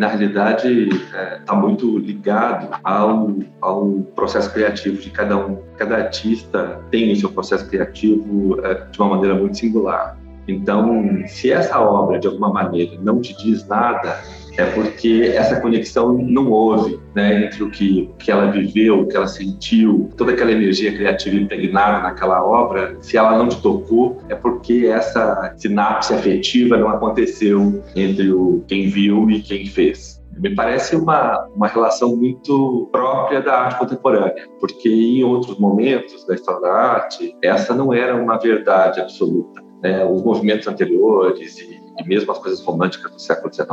na 0.00 0.08
realidade 0.08 0.88
está 0.88 1.18
é, 1.18 1.38
tá 1.44 1.54
muito 1.54 1.98
ligado 1.98 2.70
ao, 2.82 3.34
ao 3.60 3.86
processo 4.16 4.50
criativo 4.50 4.98
de 4.98 5.10
cada 5.10 5.36
um. 5.36 5.58
Cada 5.76 5.96
artista 5.96 6.80
tem 6.90 7.12
o 7.12 7.16
seu 7.16 7.30
processo 7.30 7.68
criativo 7.68 8.58
é, 8.64 8.86
de 8.90 8.98
uma 8.98 9.10
maneira 9.10 9.34
muito 9.34 9.58
singular. 9.58 10.16
Então, 10.48 11.22
se 11.26 11.52
essa 11.52 11.78
obra 11.78 12.18
de 12.18 12.26
alguma 12.26 12.50
maneira 12.50 12.96
não 13.02 13.20
te 13.20 13.36
diz 13.36 13.68
nada, 13.68 14.18
é 14.60 14.66
porque 14.72 15.32
essa 15.34 15.58
conexão 15.60 16.12
não 16.12 16.50
houve 16.50 17.00
né, 17.14 17.44
entre 17.44 17.62
o 17.62 17.70
que, 17.70 18.10
que 18.18 18.30
ela 18.30 18.50
viveu, 18.50 19.00
o 19.00 19.08
que 19.08 19.16
ela 19.16 19.26
sentiu, 19.26 20.10
toda 20.16 20.32
aquela 20.32 20.52
energia 20.52 20.92
criativa 20.92 21.36
impregnada 21.36 22.02
naquela 22.02 22.44
obra, 22.44 22.96
se 23.00 23.16
ela 23.16 23.38
não 23.38 23.48
te 23.48 23.60
tocou, 23.62 24.20
é 24.28 24.34
porque 24.34 24.86
essa 24.86 25.54
sinapse 25.56 26.12
afetiva 26.12 26.76
não 26.76 26.90
aconteceu 26.90 27.82
entre 27.96 28.30
o 28.30 28.62
quem 28.68 28.88
viu 28.88 29.30
e 29.30 29.40
quem 29.40 29.64
fez. 29.64 30.20
Me 30.36 30.54
parece 30.54 30.94
uma, 30.94 31.46
uma 31.54 31.66
relação 31.66 32.14
muito 32.14 32.88
própria 32.92 33.40
da 33.40 33.60
arte 33.60 33.78
contemporânea, 33.78 34.46
porque 34.58 34.88
em 34.88 35.24
outros 35.24 35.58
momentos 35.58 36.26
da 36.26 36.34
história 36.34 36.60
da 36.60 36.72
arte, 36.72 37.34
essa 37.42 37.74
não 37.74 37.92
era 37.92 38.14
uma 38.14 38.38
verdade 38.38 39.00
absoluta. 39.00 39.62
Né? 39.82 40.04
Os 40.04 40.22
movimentos 40.22 40.66
anteriores 40.66 41.58
e 41.58 41.79
e 41.98 42.06
mesmo 42.06 42.30
as 42.32 42.38
coisas 42.38 42.64
românticas 42.64 43.10
do 43.12 43.20
século 43.20 43.52
XIX, 43.52 43.68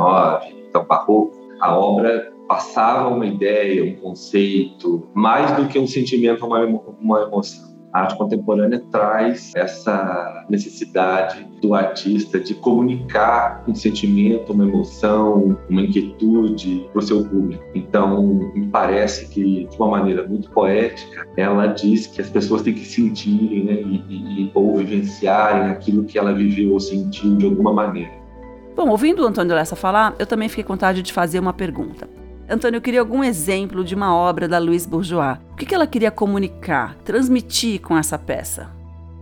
então 0.68 0.84
barroco, 0.84 1.32
a 1.60 1.76
obra 1.76 2.32
passava 2.46 3.08
uma 3.08 3.26
ideia, 3.26 3.84
um 3.84 3.96
conceito, 3.96 5.06
mais 5.12 5.52
do 5.56 5.68
que 5.68 5.78
um 5.78 5.86
sentimento, 5.86 6.46
uma, 6.46 6.64
uma 7.00 7.22
emoção. 7.22 7.67
A 7.92 8.00
arte 8.00 8.16
contemporânea 8.16 8.82
traz 8.90 9.52
essa 9.56 10.44
necessidade 10.48 11.46
do 11.62 11.74
artista 11.74 12.38
de 12.38 12.54
comunicar 12.54 13.64
um 13.66 13.74
sentimento, 13.74 14.52
uma 14.52 14.64
emoção, 14.64 15.58
uma 15.70 15.82
inquietude 15.82 16.86
para 16.92 16.98
o 16.98 17.02
seu 17.02 17.24
público. 17.24 17.64
Então, 17.74 18.52
me 18.54 18.66
parece 18.68 19.28
que, 19.28 19.66
de 19.66 19.76
uma 19.76 19.88
maneira 19.88 20.26
muito 20.26 20.50
poética, 20.50 21.26
ela 21.36 21.66
diz 21.66 22.06
que 22.06 22.20
as 22.20 22.28
pessoas 22.28 22.62
têm 22.62 22.74
que 22.74 22.84
sentirem 22.84 23.64
né, 23.64 23.72
e, 24.08 24.42
e, 24.44 24.50
ou 24.54 24.76
vivenciarem 24.76 25.70
aquilo 25.70 26.04
que 26.04 26.18
ela 26.18 26.34
viveu 26.34 26.72
ou 26.72 26.80
sentiu 26.80 27.36
de 27.36 27.46
alguma 27.46 27.72
maneira. 27.72 28.12
Bom, 28.76 28.90
ouvindo 28.90 29.24
o 29.24 29.26
Antônio 29.26 29.56
Lessa 29.56 29.74
falar, 29.74 30.14
eu 30.18 30.26
também 30.26 30.48
fiquei 30.48 30.62
com 30.62 30.74
vontade 30.74 31.02
de 31.02 31.12
fazer 31.12 31.40
uma 31.40 31.52
pergunta. 31.52 32.08
Antônio, 32.48 32.78
eu 32.78 32.82
queria 32.82 33.00
algum 33.00 33.22
exemplo 33.22 33.84
de 33.84 33.94
uma 33.94 34.16
obra 34.16 34.48
da 34.48 34.58
Louise 34.58 34.88
Bourgeois. 34.88 35.36
O 35.52 35.56
que 35.56 35.74
ela 35.74 35.86
queria 35.86 36.10
comunicar, 36.10 36.96
transmitir 37.04 37.78
com 37.82 37.94
essa 37.96 38.18
peça? 38.18 38.70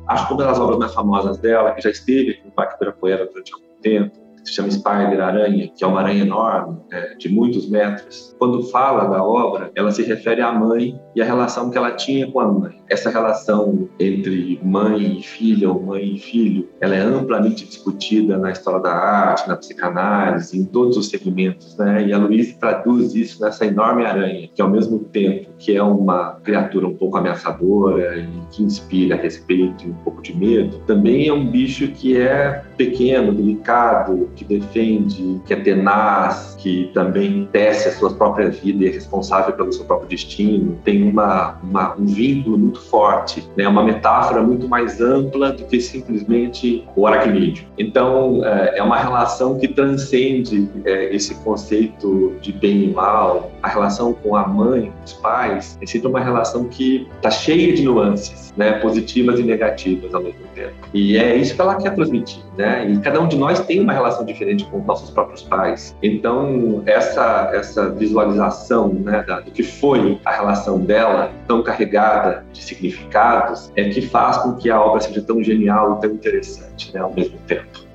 Acho 0.06 0.28
que 0.28 0.34
uma 0.34 0.44
das 0.44 0.60
obras 0.60 0.78
mais 0.78 0.94
famosas 0.94 1.36
dela, 1.38 1.72
que 1.72 1.80
já 1.80 1.90
esteve 1.90 2.34
com 2.34 2.48
o 2.48 2.52
Parque 2.52 2.76
Ibirapuera 2.76 3.26
durante 3.26 3.52
algum 3.52 3.66
tempo, 3.82 4.16
se 4.46 4.54
chama 4.54 4.70
Spider 4.70 5.20
Aranha, 5.20 5.70
que 5.76 5.84
é 5.84 5.86
uma 5.86 6.00
aranha 6.00 6.22
enorme, 6.22 6.78
é, 6.92 7.14
de 7.16 7.28
muitos 7.28 7.68
metros. 7.68 8.34
Quando 8.38 8.62
fala 8.64 9.06
da 9.06 9.22
obra, 9.22 9.70
ela 9.74 9.90
se 9.90 10.02
refere 10.02 10.40
à 10.40 10.52
mãe 10.52 10.98
e 11.14 11.22
à 11.22 11.24
relação 11.24 11.70
que 11.70 11.76
ela 11.76 11.90
tinha 11.90 12.30
com 12.30 12.40
a 12.40 12.46
mãe. 12.46 12.80
Essa 12.88 13.10
relação 13.10 13.88
entre 13.98 14.60
mãe 14.62 15.18
e 15.18 15.22
filha 15.22 15.70
ou 15.70 15.82
mãe 15.82 16.14
e 16.14 16.18
filho, 16.18 16.68
ela 16.80 16.94
é 16.94 17.00
amplamente 17.00 17.66
discutida 17.66 18.38
na 18.38 18.52
história 18.52 18.80
da 18.80 18.92
arte, 18.92 19.48
na 19.48 19.56
psicanálise, 19.56 20.58
em 20.58 20.64
todos 20.64 20.96
os 20.96 21.08
segmentos, 21.08 21.76
né? 21.76 22.06
E 22.06 22.12
a 22.12 22.18
Luísa 22.18 22.56
traduz 22.60 23.14
isso 23.14 23.42
nessa 23.42 23.66
enorme 23.66 24.04
aranha, 24.04 24.48
que 24.54 24.62
ao 24.62 24.70
mesmo 24.70 25.00
tempo 25.00 25.50
que 25.58 25.76
é 25.76 25.82
uma 25.82 26.38
criatura 26.42 26.86
um 26.86 26.94
pouco 26.94 27.16
ameaçadora 27.16 28.16
e 28.18 28.28
que 28.50 28.62
inspira 28.62 29.16
respeito 29.16 29.86
e 29.86 29.90
um 29.90 29.94
pouco 30.04 30.22
de 30.22 30.36
medo, 30.36 30.78
também 30.86 31.28
é 31.28 31.32
um 31.32 31.46
bicho 31.46 31.88
que 31.88 32.16
é 32.16 32.62
pequeno, 32.76 33.32
delicado, 33.32 34.28
que 34.36 34.44
defende, 34.44 35.40
que 35.46 35.52
é 35.52 35.56
tenaz, 35.56 36.56
que 36.58 36.90
também 36.92 37.48
tece 37.52 37.88
a 37.88 37.92
sua 37.92 38.12
própria 38.12 38.50
vida 38.50 38.84
e 38.84 38.88
é 38.88 38.90
responsável 38.90 39.54
pelo 39.54 39.72
seu 39.72 39.84
próprio 39.84 40.08
destino, 40.08 40.78
tem 40.84 41.08
uma, 41.08 41.58
uma 41.62 41.94
um 41.96 42.06
vínculo 42.06 42.58
muito 42.58 42.80
forte, 42.80 43.48
né? 43.56 43.66
uma 43.66 43.82
metáfora 43.82 44.42
muito 44.42 44.68
mais 44.68 45.00
ampla 45.00 45.52
do 45.52 45.64
que 45.64 45.80
simplesmente 45.80 46.86
o 46.94 47.06
aracnídeo. 47.06 47.66
Então, 47.78 48.44
é, 48.44 48.78
é 48.78 48.82
uma 48.82 48.98
relação 48.98 49.58
que 49.58 49.68
transcende 49.68 50.68
é, 50.84 51.14
esse 51.14 51.34
conceito 51.36 52.36
de 52.40 52.52
bem 52.52 52.84
e 52.84 52.92
mal, 52.92 53.50
a 53.66 53.68
relação 53.68 54.12
com 54.12 54.36
a 54.36 54.46
mãe, 54.46 54.92
os 55.04 55.12
pais, 55.14 55.76
é 55.82 55.86
sempre 55.86 56.06
uma 56.06 56.20
relação 56.20 56.64
que 56.68 57.08
está 57.16 57.30
cheia 57.32 57.74
de 57.74 57.82
nuances, 57.82 58.54
né? 58.56 58.78
positivas 58.78 59.40
e 59.40 59.42
negativas 59.42 60.14
ao 60.14 60.22
mesmo 60.22 60.46
tempo. 60.54 60.74
E 60.94 61.18
é 61.18 61.34
isso 61.34 61.54
que 61.56 61.60
ela 61.60 61.74
quer 61.74 61.92
transmitir. 61.94 62.44
Né? 62.56 62.88
E 62.88 62.98
cada 62.98 63.20
um 63.20 63.26
de 63.26 63.36
nós 63.36 63.58
tem 63.60 63.80
uma 63.80 63.92
relação 63.92 64.24
diferente 64.24 64.64
com 64.66 64.78
os 64.78 64.86
nossos 64.86 65.10
próprios 65.10 65.42
pais. 65.42 65.96
Então, 66.00 66.82
essa, 66.86 67.50
essa 67.52 67.90
visualização 67.90 68.88
né, 68.88 69.24
da, 69.26 69.40
do 69.40 69.50
que 69.50 69.64
foi 69.64 70.20
a 70.24 70.30
relação 70.30 70.78
dela, 70.78 71.32
tão 71.48 71.60
carregada 71.64 72.44
de 72.52 72.62
significados, 72.62 73.72
é 73.74 73.88
que 73.88 74.00
faz 74.00 74.36
com 74.38 74.54
que 74.54 74.70
a 74.70 74.80
obra 74.80 75.00
seja 75.00 75.20
tão 75.22 75.42
genial 75.42 75.98
e 75.98 76.00
tão 76.02 76.10
interessante 76.12 76.94
né, 76.94 77.00
ao 77.00 77.12
mesmo 77.12 77.36
tempo. 77.48 77.86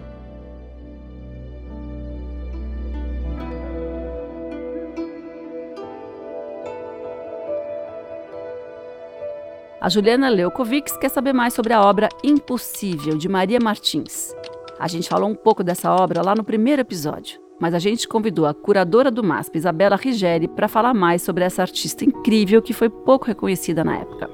A 9.82 9.90
Juliana 9.90 10.30
Leukovics 10.30 10.96
quer 10.96 11.10
saber 11.10 11.34
mais 11.34 11.56
sobre 11.56 11.74
a 11.74 11.82
obra 11.82 12.08
Impossível, 12.24 13.18
de 13.18 13.28
Maria 13.28 13.58
Martins. 13.60 14.32
A 14.80 14.88
gente 14.88 15.10
falou 15.10 15.28
um 15.28 15.34
pouco 15.34 15.64
dessa 15.64 15.92
obra 15.92 16.22
lá 16.24 16.36
no 16.36 16.44
primeiro 16.44 16.84
episódio, 16.84 17.42
mas 17.60 17.74
a 17.74 17.80
gente 17.80 18.08
convidou 18.08 18.46
a 18.46 18.54
curadora 18.54 19.10
do 19.10 19.24
MASP, 19.24 19.58
Isabela 19.58 19.96
Rigeri, 19.96 20.48
para 20.48 20.68
falar 20.68 20.94
mais 20.94 21.24
sobre 21.24 21.46
essa 21.46 21.64
artista 21.64 22.06
incrível 22.06 22.62
que 22.62 22.74
foi 22.74 22.92
pouco 22.92 23.26
reconhecida 23.26 23.84
na 23.84 23.98
época. 23.98 24.30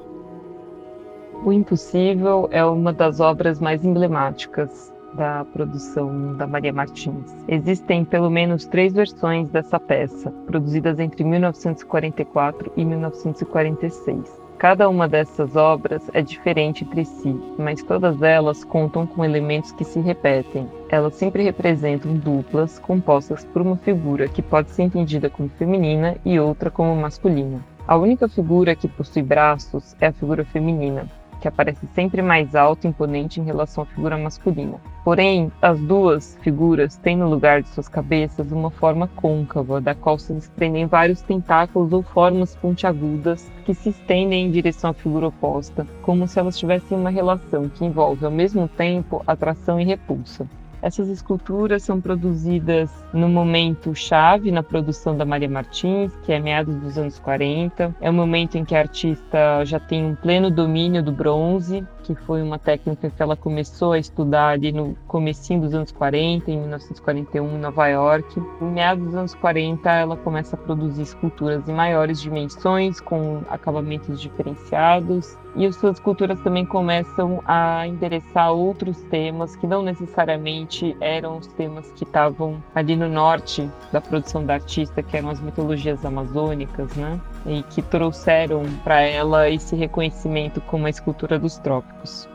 O 1.42 1.50
Impossível 1.50 2.46
é 2.52 2.62
uma 2.62 2.92
das 2.92 3.18
obras 3.18 3.58
mais 3.58 3.82
emblemáticas 3.82 4.92
da 5.14 5.46
produção 5.46 6.36
da 6.36 6.46
Maria 6.46 6.74
Martins. 6.74 7.34
Existem 7.48 8.04
pelo 8.04 8.28
menos 8.28 8.66
três 8.66 8.92
versões 8.92 9.48
dessa 9.48 9.80
peça, 9.80 10.30
produzidas 10.46 10.98
entre 10.98 11.24
1944 11.24 12.70
e 12.76 12.84
1946. 12.84 14.47
Cada 14.58 14.88
uma 14.88 15.06
dessas 15.06 15.54
obras 15.54 16.10
é 16.12 16.20
diferente 16.20 16.82
entre 16.82 17.04
si, 17.04 17.32
mas 17.56 17.80
todas 17.80 18.20
elas 18.22 18.64
contam 18.64 19.06
com 19.06 19.24
elementos 19.24 19.70
que 19.70 19.84
se 19.84 20.00
repetem. 20.00 20.68
Elas 20.88 21.14
sempre 21.14 21.44
representam 21.44 22.16
duplas 22.16 22.76
compostas 22.76 23.44
por 23.44 23.62
uma 23.62 23.76
figura 23.76 24.28
que 24.28 24.42
pode 24.42 24.70
ser 24.70 24.82
entendida 24.82 25.30
como 25.30 25.48
feminina 25.48 26.16
e 26.24 26.40
outra 26.40 26.72
como 26.72 26.96
masculina. 26.96 27.64
A 27.86 27.96
única 27.96 28.28
figura 28.28 28.74
que 28.74 28.88
possui 28.88 29.22
braços 29.22 29.94
é 30.00 30.08
a 30.08 30.12
figura 30.12 30.44
feminina, 30.44 31.08
que 31.40 31.48
aparece 31.48 31.86
sempre 31.94 32.22
mais 32.22 32.54
alto 32.54 32.86
e 32.86 32.88
imponente 32.88 33.40
em 33.40 33.44
relação 33.44 33.84
à 33.84 33.86
figura 33.86 34.16
masculina. 34.16 34.80
Porém, 35.04 35.50
as 35.62 35.80
duas 35.80 36.36
figuras 36.42 36.96
têm 36.96 37.16
no 37.16 37.28
lugar 37.28 37.62
de 37.62 37.68
suas 37.68 37.88
cabeças 37.88 38.52
uma 38.52 38.70
forma 38.70 39.08
côncava, 39.16 39.80
da 39.80 39.94
qual 39.94 40.18
se 40.18 40.32
desprendem 40.32 40.86
vários 40.86 41.22
tentáculos 41.22 41.92
ou 41.92 42.02
formas 42.02 42.54
pontiagudas 42.56 43.50
que 43.64 43.74
se 43.74 43.90
estendem 43.90 44.46
em 44.46 44.50
direção 44.50 44.90
à 44.90 44.94
figura 44.94 45.28
oposta, 45.28 45.86
como 46.02 46.26
se 46.26 46.38
elas 46.38 46.58
tivessem 46.58 46.98
uma 46.98 47.10
relação 47.10 47.68
que 47.68 47.84
envolve 47.84 48.24
ao 48.24 48.30
mesmo 48.30 48.68
tempo 48.68 49.22
atração 49.26 49.80
e 49.80 49.84
repulsa. 49.84 50.46
Essas 50.80 51.08
esculturas 51.08 51.82
são 51.82 52.00
produzidas 52.00 52.90
no 53.12 53.28
momento 53.28 53.94
chave 53.94 54.50
na 54.50 54.62
produção 54.62 55.16
da 55.16 55.24
Maria 55.24 55.48
Martins, 55.48 56.14
que 56.22 56.32
é 56.32 56.38
meados 56.38 56.74
dos 56.76 56.96
anos 56.96 57.18
40. 57.18 57.94
É 58.00 58.08
o 58.08 58.12
momento 58.12 58.56
em 58.56 58.64
que 58.64 58.74
a 58.74 58.80
artista 58.80 59.64
já 59.64 59.80
tem 59.80 60.04
um 60.04 60.14
pleno 60.14 60.50
domínio 60.50 61.02
do 61.02 61.10
bronze, 61.10 61.84
que 62.04 62.14
foi 62.14 62.42
uma 62.42 62.58
técnica 62.58 63.10
que 63.10 63.22
ela 63.22 63.36
começou 63.36 63.92
a 63.92 63.98
estudar 63.98 64.50
ali 64.50 64.72
no 64.72 64.96
comecinho 65.06 65.60
dos 65.60 65.74
anos 65.74 65.92
40, 65.92 66.50
em 66.50 66.60
1941, 66.60 67.56
em 67.56 67.58
Nova 67.58 67.88
York. 67.88 68.40
Em 68.60 68.64
meados 68.64 69.04
dos 69.04 69.14
anos 69.14 69.34
40, 69.34 69.90
ela 69.90 70.16
começa 70.16 70.56
a 70.56 70.58
produzir 70.58 71.02
esculturas 71.02 71.68
em 71.68 71.72
maiores 71.72 72.20
dimensões, 72.20 73.00
com 73.00 73.42
acabamentos 73.50 74.20
diferenciados, 74.20 75.36
e 75.58 75.66
as 75.66 75.74
suas 75.74 75.96
esculturas 75.96 76.40
também 76.40 76.64
começam 76.64 77.42
a 77.44 77.84
endereçar 77.84 78.52
outros 78.52 79.02
temas 79.10 79.56
que 79.56 79.66
não 79.66 79.82
necessariamente 79.82 80.96
eram 81.00 81.38
os 81.38 81.48
temas 81.48 81.90
que 81.90 82.04
estavam 82.04 82.62
ali 82.72 82.94
no 82.94 83.08
norte 83.08 83.68
da 83.92 84.00
produção 84.00 84.46
da 84.46 84.54
artista, 84.54 85.02
que 85.02 85.16
eram 85.16 85.30
as 85.30 85.40
mitologias 85.40 86.04
amazônicas, 86.04 86.94
né? 86.94 87.20
E 87.44 87.64
que 87.64 87.82
trouxeram 87.82 88.62
para 88.84 89.00
ela 89.00 89.50
esse 89.50 89.74
reconhecimento 89.74 90.60
como 90.60 90.86
a 90.86 90.90
escultura 90.90 91.40
dos 91.40 91.58
trópicos. 91.58 92.28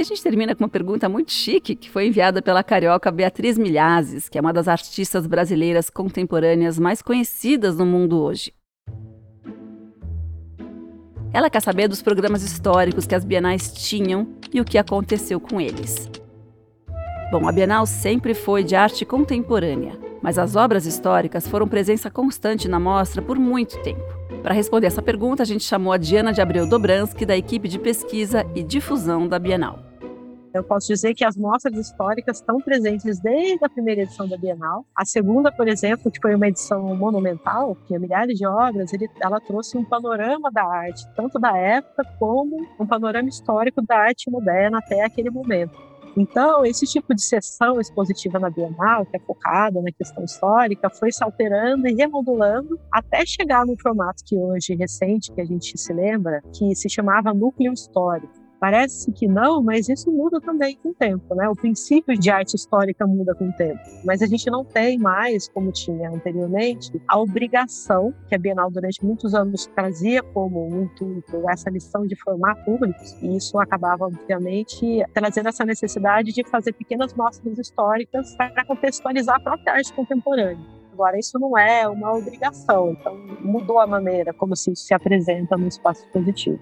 E 0.00 0.02
a 0.02 0.04
gente 0.06 0.22
termina 0.22 0.54
com 0.54 0.64
uma 0.64 0.68
pergunta 0.70 1.10
muito 1.10 1.30
chique 1.30 1.76
que 1.76 1.90
foi 1.90 2.06
enviada 2.06 2.40
pela 2.40 2.64
carioca 2.64 3.10
Beatriz 3.10 3.58
Milhazes, 3.58 4.30
que 4.30 4.38
é 4.38 4.40
uma 4.40 4.50
das 4.50 4.66
artistas 4.66 5.26
brasileiras 5.26 5.90
contemporâneas 5.90 6.78
mais 6.78 7.02
conhecidas 7.02 7.76
no 7.76 7.84
mundo 7.84 8.18
hoje. 8.18 8.50
Ela 11.34 11.50
quer 11.50 11.60
saber 11.60 11.86
dos 11.86 12.00
programas 12.00 12.42
históricos 12.42 13.06
que 13.06 13.14
as 13.14 13.26
bienais 13.26 13.74
tinham 13.74 14.26
e 14.50 14.58
o 14.58 14.64
que 14.64 14.78
aconteceu 14.78 15.38
com 15.38 15.60
eles. 15.60 16.10
Bom, 17.30 17.46
a 17.46 17.52
Bienal 17.52 17.84
sempre 17.84 18.32
foi 18.32 18.64
de 18.64 18.74
arte 18.74 19.04
contemporânea, 19.04 19.98
mas 20.22 20.38
as 20.38 20.56
obras 20.56 20.86
históricas 20.86 21.46
foram 21.46 21.68
presença 21.68 22.10
constante 22.10 22.68
na 22.68 22.80
mostra 22.80 23.20
por 23.20 23.38
muito 23.38 23.78
tempo. 23.82 24.02
Para 24.42 24.54
responder 24.54 24.86
essa 24.86 25.02
pergunta, 25.02 25.42
a 25.42 25.46
gente 25.46 25.62
chamou 25.62 25.92
a 25.92 25.98
Diana 25.98 26.32
de 26.32 26.40
Abreu 26.40 26.66
Dobransky, 26.66 27.26
da 27.26 27.36
equipe 27.36 27.68
de 27.68 27.78
pesquisa 27.78 28.46
e 28.54 28.62
difusão 28.62 29.28
da 29.28 29.38
Bienal. 29.38 29.89
Eu 30.52 30.64
posso 30.64 30.88
dizer 30.88 31.14
que 31.14 31.24
as 31.24 31.36
mostras 31.36 31.76
históricas 31.76 32.38
estão 32.38 32.58
presentes 32.58 33.20
desde 33.20 33.64
a 33.64 33.68
primeira 33.68 34.02
edição 34.02 34.28
da 34.28 34.36
Bienal. 34.36 34.84
A 34.96 35.04
segunda, 35.04 35.52
por 35.52 35.68
exemplo, 35.68 36.10
que 36.10 36.20
foi 36.20 36.34
uma 36.34 36.48
edição 36.48 36.82
monumental, 36.96 37.76
que 37.76 37.86
tinha 37.86 38.00
milhares 38.00 38.36
de 38.36 38.44
obras, 38.44 38.92
ele, 38.92 39.08
ela 39.22 39.40
trouxe 39.40 39.78
um 39.78 39.84
panorama 39.84 40.50
da 40.50 40.64
arte, 40.64 41.06
tanto 41.14 41.38
da 41.38 41.56
época 41.56 42.02
como 42.18 42.66
um 42.80 42.86
panorama 42.86 43.28
histórico 43.28 43.80
da 43.80 43.96
arte 43.96 44.28
moderna 44.28 44.78
até 44.78 45.04
aquele 45.04 45.30
momento. 45.30 45.90
Então, 46.16 46.64
esse 46.64 46.84
tipo 46.84 47.14
de 47.14 47.22
sessão 47.22 47.80
expositiva 47.80 48.40
na 48.40 48.50
Bienal, 48.50 49.06
que 49.06 49.16
é 49.16 49.20
focada 49.20 49.80
na 49.80 49.92
questão 49.92 50.24
histórica, 50.24 50.90
foi 50.90 51.12
se 51.12 51.22
alterando 51.22 51.86
e 51.86 51.94
remodulando 51.94 52.76
até 52.92 53.24
chegar 53.24 53.64
no 53.64 53.78
formato 53.80 54.24
que 54.26 54.36
hoje, 54.36 54.74
recente, 54.74 55.32
que 55.32 55.40
a 55.40 55.44
gente 55.44 55.78
se 55.78 55.92
lembra, 55.92 56.42
que 56.52 56.74
se 56.74 56.88
chamava 56.88 57.32
núcleo 57.32 57.72
histórico. 57.72 58.39
Parece 58.60 59.10
que 59.12 59.26
não, 59.26 59.62
mas 59.62 59.88
isso 59.88 60.12
muda 60.12 60.38
também 60.38 60.76
com 60.76 60.90
o 60.90 60.94
tempo, 60.94 61.34
né? 61.34 61.48
O 61.48 61.56
princípio 61.56 62.14
de 62.18 62.30
arte 62.30 62.56
histórica 62.56 63.06
muda 63.06 63.34
com 63.34 63.48
o 63.48 63.52
tempo. 63.54 63.80
Mas 64.04 64.20
a 64.20 64.26
gente 64.26 64.50
não 64.50 64.62
tem 64.66 64.98
mais, 64.98 65.48
como 65.48 65.72
tinha 65.72 66.10
anteriormente, 66.10 66.92
a 67.08 67.18
obrigação 67.18 68.12
que 68.28 68.34
a 68.34 68.38
Bienal 68.38 68.70
durante 68.70 69.02
muitos 69.02 69.34
anos 69.34 69.66
trazia 69.74 70.22
como 70.22 70.68
um 70.68 70.82
intuito 70.82 71.48
essa 71.48 71.70
missão 71.70 72.06
de 72.06 72.14
formar 72.16 72.54
públicos. 72.64 73.16
E 73.22 73.34
isso 73.34 73.58
acabava, 73.58 74.04
obviamente, 74.04 75.02
trazendo 75.14 75.48
essa 75.48 75.64
necessidade 75.64 76.30
de 76.30 76.44
fazer 76.44 76.74
pequenas 76.74 77.14
mostras 77.14 77.58
históricas 77.58 78.36
para 78.36 78.66
contextualizar 78.66 79.36
a 79.36 79.40
própria 79.40 79.72
arte 79.72 79.90
contemporânea. 79.94 80.80
Agora, 80.92 81.18
isso 81.18 81.38
não 81.38 81.56
é 81.56 81.88
uma 81.88 82.12
obrigação, 82.12 82.90
então 82.90 83.16
mudou 83.40 83.78
a 83.78 83.86
maneira 83.86 84.34
como 84.34 84.54
se 84.54 84.70
isso 84.70 84.84
se 84.84 84.92
apresenta 84.92 85.56
no 85.56 85.66
espaço 85.66 86.06
positivo. 86.08 86.60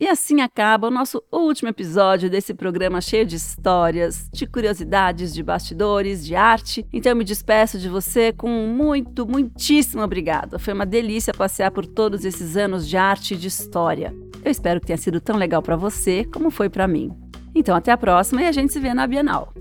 E 0.00 0.06
assim 0.06 0.40
acaba 0.40 0.86
o 0.86 0.90
nosso 0.92 1.20
último 1.32 1.68
episódio 1.68 2.30
desse 2.30 2.54
programa 2.54 3.00
cheio 3.00 3.26
de 3.26 3.34
histórias, 3.34 4.30
de 4.32 4.46
curiosidades, 4.46 5.34
de 5.34 5.42
bastidores, 5.42 6.24
de 6.24 6.36
arte. 6.36 6.86
Então 6.92 7.10
eu 7.10 7.16
me 7.16 7.24
despeço 7.24 7.78
de 7.80 7.88
você 7.88 8.32
com 8.32 8.48
muito, 8.48 9.26
muitíssimo 9.26 10.02
obrigado. 10.02 10.58
Foi 10.58 10.72
uma 10.72 10.86
delícia 10.86 11.34
passear 11.34 11.72
por 11.72 11.84
todos 11.84 12.24
esses 12.24 12.56
anos 12.56 12.88
de 12.88 12.96
arte 12.96 13.34
e 13.34 13.36
de 13.36 13.48
história. 13.48 14.14
Eu 14.44 14.52
espero 14.52 14.80
que 14.80 14.86
tenha 14.86 14.96
sido 14.96 15.20
tão 15.20 15.36
legal 15.36 15.60
para 15.62 15.74
você 15.74 16.24
como 16.24 16.48
foi 16.48 16.70
para 16.70 16.86
mim. 16.86 17.10
Então 17.52 17.74
até 17.74 17.90
a 17.90 17.96
próxima 17.96 18.42
e 18.42 18.46
a 18.46 18.52
gente 18.52 18.72
se 18.72 18.78
vê 18.78 18.94
na 18.94 19.04
Bienal. 19.04 19.52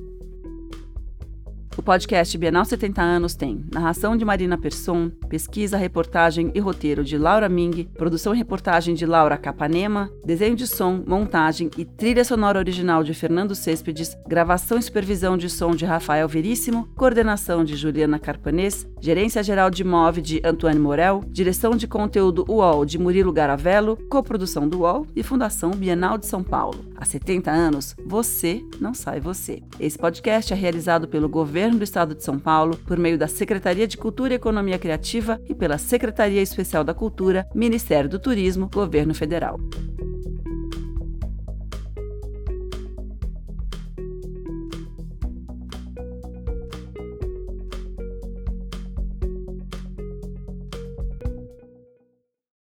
O 1.77 1.81
podcast 1.83 2.35
Bienal 2.35 2.65
70 2.65 2.99
anos 2.99 3.35
tem 3.35 3.63
narração 3.71 4.17
de 4.17 4.25
Marina 4.25 4.57
Persson, 4.57 5.11
pesquisa, 5.29 5.77
reportagem 5.77 6.51
e 6.55 6.59
roteiro 6.59 7.03
de 7.03 7.19
Laura 7.19 7.47
Ming, 7.47 7.87
produção 7.93 8.33
e 8.33 8.37
reportagem 8.37 8.95
de 8.95 9.05
Laura 9.05 9.37
Capanema, 9.37 10.09
desenho 10.25 10.55
de 10.55 10.65
som, 10.65 11.03
montagem 11.05 11.69
e 11.77 11.85
trilha 11.85 12.25
sonora 12.25 12.57
original 12.57 13.03
de 13.03 13.13
Fernando 13.13 13.53
Céspedes, 13.53 14.17
gravação 14.27 14.79
e 14.79 14.81
supervisão 14.81 15.37
de 15.37 15.51
som 15.51 15.75
de 15.75 15.85
Rafael 15.85 16.27
Veríssimo, 16.27 16.89
coordenação 16.95 17.63
de 17.63 17.75
Juliana 17.75 18.17
Carpanês, 18.17 18.87
gerência 18.99 19.43
geral 19.43 19.69
de 19.69 19.83
MOV 19.83 20.19
de 20.19 20.41
Antoine 20.43 20.79
Morel, 20.79 21.23
direção 21.29 21.75
de 21.75 21.87
conteúdo 21.87 22.43
UOL 22.49 22.85
de 22.85 22.97
Murilo 22.97 23.31
Garavello, 23.31 23.97
coprodução 24.09 24.67
do 24.67 24.79
UOL 24.79 25.05
e 25.15 25.21
Fundação 25.21 25.69
Bienal 25.69 26.17
de 26.17 26.25
São 26.25 26.43
Paulo. 26.43 26.83
Há 26.95 27.05
70 27.05 27.51
anos, 27.51 27.95
você 28.03 28.63
não 28.81 28.95
sai 28.95 29.19
você. 29.19 29.61
Esse 29.79 29.97
podcast 29.97 30.51
é 30.51 30.55
realizado 30.55 31.07
pelo 31.07 31.29
governo 31.29 31.66
Governo 31.67 31.79
do 31.79 31.83
Estado 31.83 32.15
de 32.15 32.23
São 32.23 32.39
Paulo, 32.39 32.77
por 32.87 32.97
meio 32.97 33.17
da 33.17 33.27
Secretaria 33.27 33.85
de 33.85 33.97
Cultura 33.97 34.31
e 34.31 34.37
Economia 34.37 34.79
Criativa 34.79 35.37
e 35.49 35.53
pela 35.53 35.77
Secretaria 35.77 36.41
Especial 36.41 36.81
da 36.81 36.93
Cultura, 36.93 37.45
Ministério 37.53 38.09
do 38.09 38.19
Turismo, 38.19 38.69
Governo 38.73 39.13
Federal. 39.13 39.59